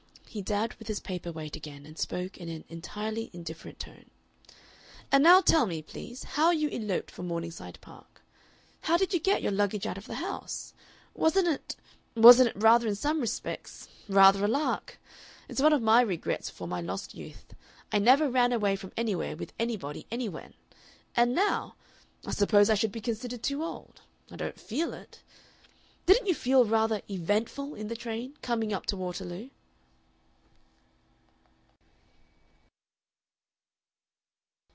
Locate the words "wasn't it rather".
12.15-12.87